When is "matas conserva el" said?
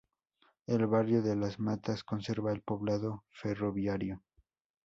1.59-2.63